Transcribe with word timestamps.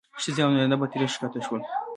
ښځې 0.21 0.41
او 0.43 0.51
نارینه 0.53 0.75
به 0.79 0.87
ترې 0.91 1.07
ښکته 1.13 1.39
شول. 1.45 1.61